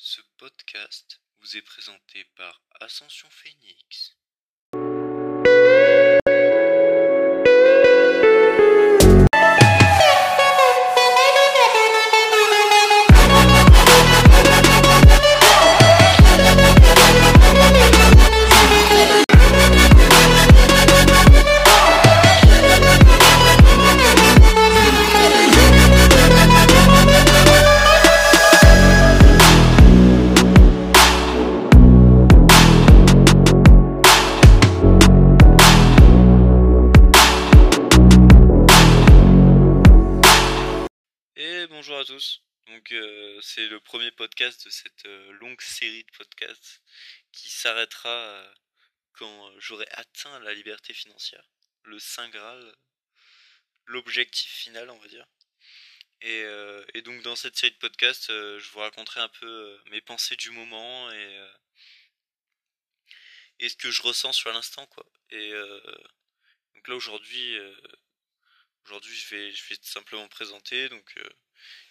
[0.00, 4.16] Ce podcast vous est présenté par Ascension Phoenix.
[41.78, 42.42] Bonjour à tous.
[42.66, 46.82] Donc euh, c'est le premier podcast de cette euh, longue série de podcasts
[47.30, 48.52] qui s'arrêtera euh,
[49.12, 51.48] quand j'aurai atteint la liberté financière,
[51.84, 52.74] le saint graal,
[53.86, 55.24] l'objectif final on va dire.
[56.20, 56.42] Et,
[56.94, 60.50] et donc dans cette série de podcasts, je vous raconterai un peu mes pensées du
[60.50, 61.48] moment et,
[63.60, 65.06] et ce que je ressens sur l'instant quoi.
[65.30, 65.52] Et
[66.74, 67.56] donc là aujourd'hui,
[68.88, 70.88] aujourd'hui je vais, simplement me présenter.
[70.88, 71.28] Donc euh,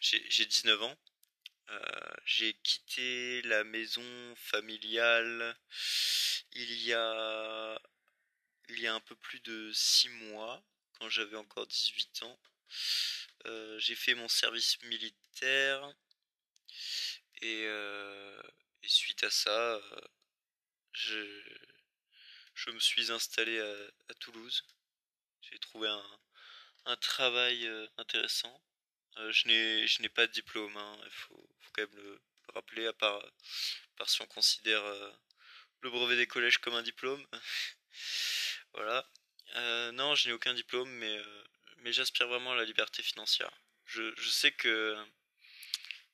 [0.00, 0.98] j'ai j'ai 19 ans.
[1.68, 5.58] Euh, j'ai quitté la maison familiale
[6.52, 7.78] il y a
[8.68, 10.62] il y a un peu plus de 6 mois,
[10.98, 12.38] quand j'avais encore 18 ans.
[13.46, 15.92] Euh, j'ai fait mon service militaire
[17.42, 17.68] et,
[18.88, 19.80] suite à ça,
[20.92, 21.20] je,
[22.54, 23.74] je me suis installé à,
[24.10, 24.64] à Toulouse.
[25.42, 26.18] J'ai trouvé un,
[26.86, 28.62] un travail euh, intéressant.
[29.18, 29.48] Euh, je
[30.02, 33.96] n'ai pas de diplôme, hein, il faut, quand même le, le rappeler, à part, à
[33.96, 35.10] part si on considère euh,
[35.80, 37.24] le brevet des collèges comme un diplôme.
[38.74, 39.08] Voilà.
[39.92, 41.18] Non, je n'ai aucun diplôme, mais,
[41.78, 43.50] mais j'aspire vraiment à la liberté financière.
[43.86, 45.02] Je, je sais que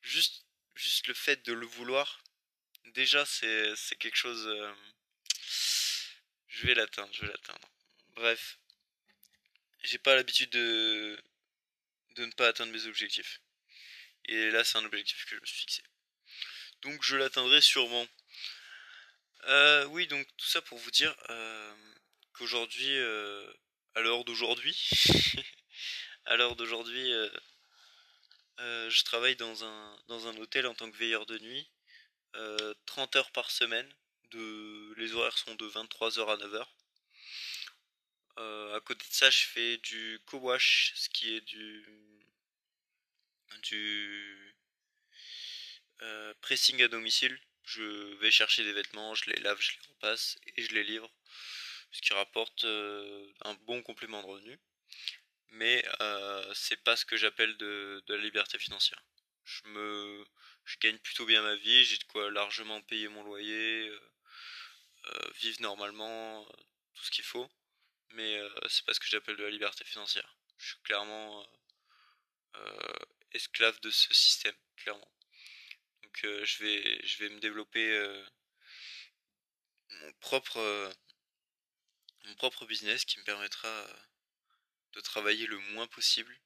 [0.00, 2.22] juste, juste le fait de le vouloir,
[2.84, 4.48] déjà c'est, quelque chose...
[6.46, 7.68] je vais l'atteindre, je vais l'atteindre.
[8.10, 8.60] Bref,
[9.82, 11.18] j'ai pas l'habitude de,
[12.16, 13.40] de ne pas atteindre mes objectifs.
[14.26, 15.82] Et là, c'est un objectif que je me suis fixé.
[16.82, 18.06] Donc je l'atteindrai sûrement.
[19.44, 21.74] Euh, oui, donc tout ça pour vous dire euh,
[22.34, 23.52] qu'aujourd'hui, euh,
[23.94, 24.76] à l'heure d'aujourd'hui,
[26.26, 27.12] à l'heure d'aujourd'hui,
[28.58, 31.68] je travaille dans un, dans un hôtel en tant que veilleur de nuit,
[32.36, 33.88] euh, 30 heures par semaine.
[34.30, 36.66] De, les horaires sont de 23h à 9h.
[38.38, 41.84] Euh, à côté de ça, je fais du co-wash, ce qui est du,
[46.02, 47.38] euh, pressing à domicile.
[47.64, 47.82] Je
[48.20, 51.10] vais chercher des vêtements, je les lave, je les repasse et je les livre,
[51.92, 54.58] ce qui rapporte euh, un bon complément de revenu.
[55.50, 55.84] Mais
[56.54, 59.02] c'est pas ce que j'appelle de, la liberté financière.
[59.44, 63.92] Je gagne plutôt bien ma vie, j'ai de quoi largement payer mon loyer,
[65.40, 66.44] vivre normalement,
[66.94, 67.50] tout ce qu'il faut.
[68.12, 70.36] Mais euh, c'est pas ce que j'appelle de la liberté financière.
[70.58, 71.46] Je suis clairement euh,
[72.56, 75.10] euh, esclave de ce système, clairement.
[76.02, 78.22] Donc je vais, je vais me développer
[79.90, 80.94] mon propre,
[82.24, 83.88] mon propre business qui me permettra
[84.92, 86.38] de travailler le moins possible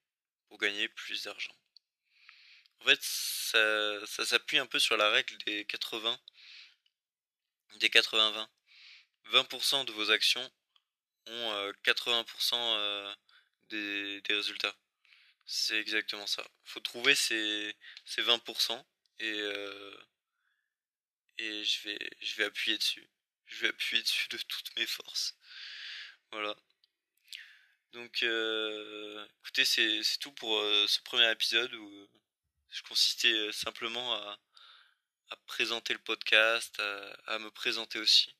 [0.47, 1.56] pour gagner plus d'argent.
[2.81, 6.21] En fait, ça, ça s'appuie un peu sur la règle des 80,
[7.77, 8.48] des 80-20.
[9.33, 10.53] 20% de vos actions
[11.26, 13.14] ont euh, 80% euh,
[13.70, 14.75] des, des résultats.
[15.47, 16.44] C'est exactement ça.
[16.64, 18.84] Faut trouver ces, ces 20%
[19.20, 19.97] et, euh,
[21.38, 23.09] je vais, appuyer dessus.
[23.47, 25.36] Je vais appuyer dessus de toutes mes forces.
[26.32, 26.56] Voilà.
[27.92, 32.09] Donc, euh, écoutez, c'est, tout pour euh, ce premier épisode où euh,
[32.70, 34.38] je consistais euh, simplement à,
[35.31, 36.81] à présenter le podcast,
[37.26, 38.34] à me présenter aussi.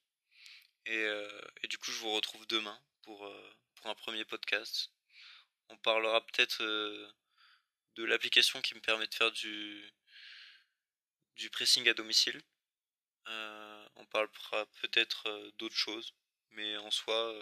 [0.87, 4.91] Et, euh, et du coup, je vous retrouve demain pour, euh, un premier podcast.
[5.69, 7.09] On parlera peut-être euh,
[7.97, 9.93] de l'application qui me permet de faire du,
[11.37, 12.41] du pressing à domicile.
[13.99, 16.15] On parlera peut-être d'autres choses,
[16.51, 17.35] mais en soi,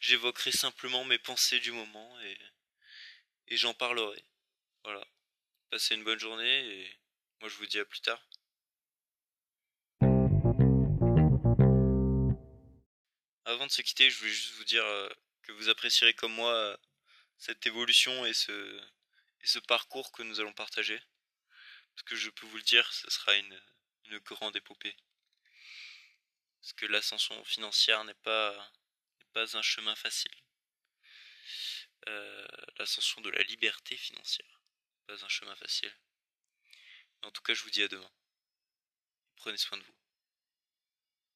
[0.00, 2.38] j'évoquerai simplement mes pensées du moment et,
[3.48, 4.24] et j'en parlerai.
[4.84, 5.06] Voilà.
[5.70, 6.98] Passez une bonne journée et
[7.40, 8.22] moi je vous dis à plus tard.
[13.56, 15.08] Avant de se quitter, je voulais juste vous dire euh,
[15.40, 16.76] que vous apprécierez comme moi euh,
[17.38, 21.00] cette évolution et ce, parcours que nous allons partager.
[21.94, 23.58] Parce que je peux vous le dire, ce sera une,
[24.26, 24.94] grande épopée.
[26.60, 28.70] Parce que l'ascension financière n'est pas,
[29.34, 30.36] n'est un chemin facile.
[32.10, 34.60] Euh, l'ascension de la liberté financière,
[35.06, 35.96] pas un chemin facile.
[37.22, 38.12] En tout cas, je vous dis à demain.
[39.36, 40.05] Prenez soin de vous.